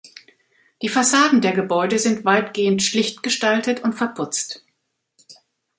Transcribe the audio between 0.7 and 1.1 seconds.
Die